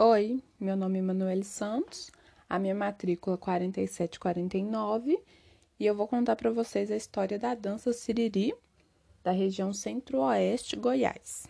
Oi, 0.00 0.40
meu 0.60 0.76
nome 0.76 1.00
é 1.00 1.02
Manuel 1.02 1.42
Santos, 1.42 2.12
a 2.48 2.56
minha 2.56 2.72
matrícula 2.72 3.34
é 3.34 3.36
4749 3.36 5.18
e 5.76 5.84
eu 5.84 5.92
vou 5.92 6.06
contar 6.06 6.36
para 6.36 6.52
vocês 6.52 6.88
a 6.92 6.94
história 6.94 7.36
da 7.36 7.52
dança 7.52 7.92
Siriri 7.92 8.54
da 9.24 9.32
região 9.32 9.72
Centro-Oeste 9.72 10.76
Goiás. 10.76 11.48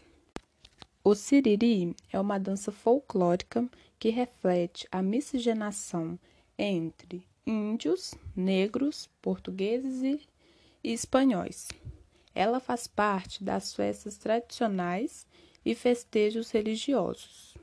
O 1.04 1.14
Siriri 1.14 1.94
é 2.10 2.18
uma 2.18 2.38
dança 2.38 2.72
folclórica 2.72 3.68
que 3.98 4.08
reflete 4.08 4.88
a 4.90 5.02
miscigenação 5.02 6.18
entre 6.56 7.26
índios, 7.46 8.14
negros, 8.34 9.10
portugueses 9.20 10.02
e, 10.02 10.26
e 10.82 10.94
espanhóis. 10.94 11.68
Ela 12.34 12.60
faz 12.60 12.86
parte 12.86 13.44
das 13.44 13.74
festas 13.74 14.16
tradicionais 14.16 15.26
e 15.66 15.74
festejos 15.74 16.50
religiosos. 16.50 17.58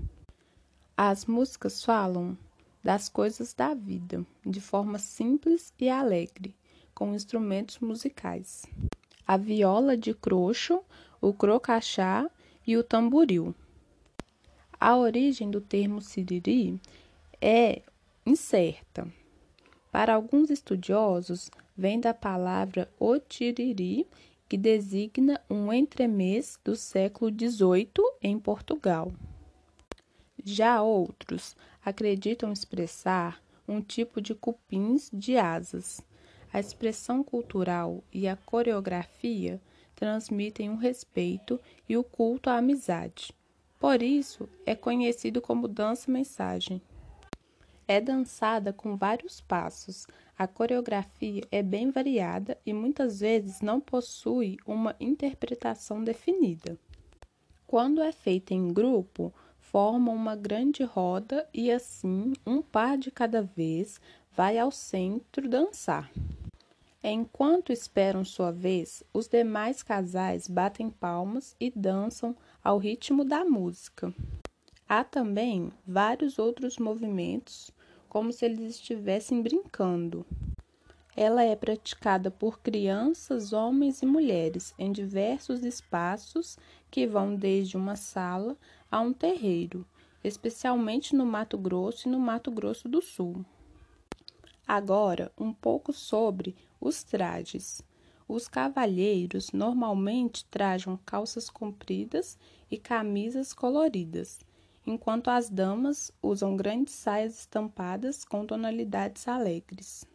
As 0.98 1.26
músicas 1.26 1.84
falam 1.84 2.38
das 2.82 3.10
coisas 3.10 3.54
da 3.54 3.74
vida 3.74 4.26
de 4.46 4.62
forma 4.62 4.98
simples 4.98 5.74
e 5.78 5.90
alegre, 5.90 6.56
com 6.94 7.14
instrumentos 7.14 7.80
musicais. 7.80 8.66
A 9.28 9.36
viola 9.36 9.98
de 9.98 10.14
crocho, 10.14 10.82
o 11.20 11.34
crocachá 11.34 12.32
e 12.66 12.78
o 12.78 12.84
tamboril. 12.84 13.54
A 14.80 14.96
origem 14.96 15.52
do 15.52 15.60
termo 15.60 16.00
siriri 16.00 16.80
é 17.42 17.82
incerta. 18.26 19.06
Para 19.92 20.16
alguns 20.16 20.50
estudiosos, 20.50 21.52
vem 21.76 22.00
da 22.00 22.14
palavra 22.14 22.90
otiriri, 22.98 24.08
que 24.48 24.58
designa 24.58 25.42
um 25.50 25.74
entremês 25.74 26.58
do 26.64 26.74
século 26.74 27.30
XVIII 27.38 27.90
em 28.22 28.40
Portugal. 28.40 29.12
Já 30.48 30.80
outros 30.84 31.56
acreditam 31.84 32.54
expressar 32.54 33.42
um 33.68 33.82
tipo 33.82 34.22
de 34.22 34.36
cupins 34.36 35.10
de 35.12 35.38
asas. 35.38 36.02
A 36.54 36.60
expressão 36.60 37.24
cultural 37.24 38.04
e 38.14 38.28
a 38.28 38.36
coreografia 38.36 39.60
transmitem 39.96 40.70
um 40.70 40.76
respeito 40.76 41.60
e 41.90 41.98
o 41.98 42.04
culto 42.04 42.52
à 42.52 42.58
amizade. 42.58 43.34
Por 43.80 44.04
isso, 44.04 44.48
é 44.68 44.76
conhecido 44.76 45.42
como 45.42 45.68
dança-mensagem. 45.68 46.80
É 47.88 48.00
dançada 48.00 48.72
com 48.72 48.96
vários 48.96 49.42
passos. 49.42 50.06
A 50.38 50.46
coreografia 50.46 51.42
é 51.52 51.64
bem 51.64 51.90
variada 51.90 52.56
e 52.64 52.72
muitas 52.72 53.20
vezes 53.20 53.62
não 53.62 53.80
possui 53.80 54.58
uma 54.64 54.96
interpretação 55.00 56.04
definida. 56.04 56.78
Quando 57.66 58.00
é 58.00 58.12
feita 58.12 58.54
em 58.54 58.72
grupo, 58.72 59.34
formam 59.76 60.16
uma 60.16 60.38
grande 60.38 60.86
roda 60.86 61.46
e 61.54 61.70
assim 61.70 62.32
um 62.48 62.62
par 62.62 62.98
de 62.98 63.12
cada 63.12 63.42
vez 63.42 64.00
vai 64.32 64.58
ao 64.58 64.72
centro 64.72 65.50
dançar. 65.50 66.10
Enquanto 67.04 67.74
esperam 67.74 68.24
sua 68.24 68.54
vez, 68.54 69.04
os 69.14 69.28
demais 69.28 69.84
casais 69.84 70.48
batem 70.48 70.90
palmas 70.90 71.58
e 71.60 71.70
dançam 71.70 72.34
ao 72.64 72.78
ritmo 72.78 73.26
da 73.26 73.44
música. 73.44 74.14
Há 74.88 75.04
também 75.04 75.74
vários 75.86 76.40
outros 76.40 76.78
movimentos, 76.78 77.70
como 78.08 78.32
se 78.32 78.46
eles 78.46 78.76
estivessem 78.76 79.42
brincando. 79.42 80.26
Ela 81.18 81.44
é 81.44 81.56
praticada 81.56 82.32
por 82.32 82.62
crianças, 82.62 83.52
homens 83.52 84.02
e 84.02 84.06
mulheres 84.06 84.74
em 84.80 84.92
diversos 84.92 85.66
espaços 85.66 86.58
que 86.90 87.06
vão 87.06 87.36
desde 87.36 87.76
uma 87.76 87.98
sala 87.98 88.58
a 88.96 89.02
um 89.02 89.12
terreiro, 89.12 89.86
especialmente 90.24 91.14
no 91.14 91.26
Mato 91.26 91.58
Grosso 91.58 92.08
e 92.08 92.12
no 92.12 92.18
Mato 92.18 92.50
Grosso 92.50 92.88
do 92.88 93.02
Sul. 93.02 93.44
Agora, 94.66 95.34
um 95.38 95.52
pouco 95.52 95.92
sobre 95.92 96.56
os 96.80 97.04
trajes. 97.04 97.82
Os 98.26 98.48
cavalheiros 98.48 99.52
normalmente 99.52 100.46
trajam 100.46 100.98
calças 101.06 101.50
compridas 101.50 102.40
e 102.72 102.78
camisas 102.78 103.52
coloridas, 103.52 104.40
enquanto 104.88 105.28
as 105.28 105.50
damas 105.50 106.10
usam 106.24 106.56
grandes 106.56 106.94
saias 106.94 107.40
estampadas 107.40 108.24
com 108.24 108.46
tonalidades 108.46 109.28
alegres. 109.28 110.06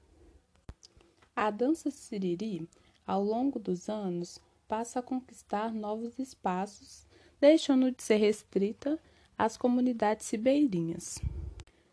A 1.37 1.51
dança 1.51 1.91
siriri, 1.91 2.67
ao 3.07 3.23
longo 3.23 3.59
dos 3.59 3.91
anos, 3.91 4.41
passa 4.67 5.01
a 5.01 5.03
conquistar 5.03 5.71
novos 5.71 6.19
espaços, 6.19 7.10
deixando 7.41 7.91
de 7.91 8.03
ser 8.03 8.17
restrita 8.17 8.99
às 9.37 9.57
comunidades 9.57 10.29
ribeirinhas, 10.31 11.19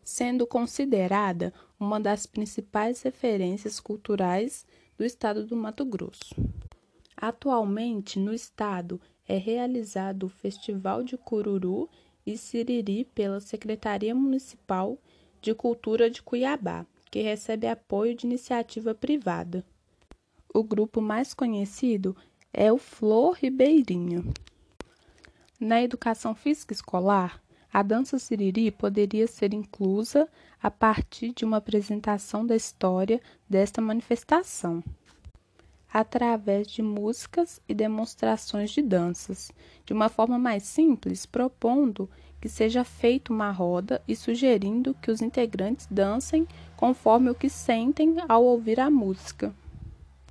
sendo 0.04 0.46
considerada 0.46 1.52
uma 1.80 1.98
das 1.98 2.26
principais 2.26 3.02
referências 3.02 3.80
culturais 3.80 4.66
do 4.96 5.04
estado 5.04 5.46
do 5.46 5.56
Mato 5.56 5.84
Grosso. 5.84 6.34
Atualmente, 7.16 8.18
no 8.18 8.32
estado, 8.32 9.00
é 9.26 9.36
realizado 9.36 10.24
o 10.24 10.28
Festival 10.28 11.02
de 11.02 11.16
Cururu 11.16 11.88
e 12.26 12.36
Siriri 12.36 13.04
pela 13.04 13.40
Secretaria 13.40 14.14
Municipal 14.14 14.98
de 15.40 15.54
Cultura 15.54 16.10
de 16.10 16.22
Cuiabá, 16.22 16.86
que 17.10 17.20
recebe 17.22 17.66
apoio 17.66 18.14
de 18.14 18.26
iniciativa 18.26 18.94
privada. 18.94 19.64
O 20.52 20.62
grupo 20.62 21.00
mais 21.00 21.32
conhecido 21.32 22.16
é 22.52 22.72
o 22.72 22.78
Flor 22.78 23.32
Ribeirinha. 23.32 24.22
Na 25.60 25.82
educação 25.82 26.36
física 26.36 26.72
escolar, 26.72 27.42
a 27.72 27.82
dança 27.82 28.16
siriri 28.16 28.70
poderia 28.70 29.26
ser 29.26 29.52
inclusa 29.52 30.28
a 30.62 30.70
partir 30.70 31.32
de 31.32 31.44
uma 31.44 31.56
apresentação 31.56 32.46
da 32.46 32.54
história 32.54 33.20
desta 33.50 33.80
manifestação, 33.80 34.84
através 35.92 36.68
de 36.68 36.80
músicas 36.80 37.60
e 37.68 37.74
demonstrações 37.74 38.70
de 38.70 38.80
danças, 38.80 39.50
de 39.84 39.92
uma 39.92 40.08
forma 40.08 40.38
mais 40.38 40.62
simples, 40.62 41.26
propondo 41.26 42.08
que 42.40 42.48
seja 42.48 42.84
feita 42.84 43.32
uma 43.32 43.50
roda 43.50 44.00
e 44.06 44.14
sugerindo 44.14 44.94
que 45.02 45.10
os 45.10 45.20
integrantes 45.20 45.88
dancem 45.90 46.46
conforme 46.76 47.30
o 47.30 47.34
que 47.34 47.50
sentem 47.50 48.14
ao 48.28 48.44
ouvir 48.44 48.78
a 48.78 48.88
música. 48.88 49.52